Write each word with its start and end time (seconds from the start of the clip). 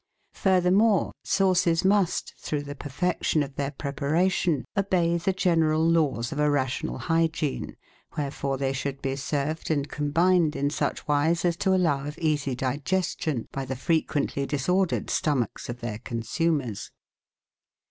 Furthermore, 0.33 1.11
sauces 1.23 1.85
must, 1.85 2.33
through 2.39 2.63
the 2.63 2.73
perfection 2.73 3.43
of 3.43 3.53
their 3.55 3.69
preparation, 3.69 4.65
obey 4.75 5.15
the 5.17 5.31
general 5.31 5.87
laws 5.87 6.31
of 6.31 6.39
a 6.39 6.49
rational 6.49 6.97
hygiene, 6.97 7.77
where 8.13 8.31
fore 8.31 8.57
they 8.57 8.73
should 8.73 8.99
be 9.03 9.15
served 9.15 9.69
and 9.69 9.87
combined 9.89 10.55
in 10.55 10.71
such 10.71 11.07
wise 11.07 11.45
as 11.45 11.55
to 11.57 11.75
allow 11.75 12.07
of 12.07 12.17
easy 12.17 12.55
digestion 12.55 13.47
by 13.51 13.63
the 13.63 13.75
frequently 13.75 14.47
disordered 14.47 15.07
stomachs 15.11 15.69
of 15.69 15.81
their 15.81 15.99
consumers. 15.99 16.89